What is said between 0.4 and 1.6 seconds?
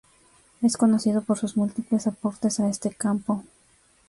Es conocido por sus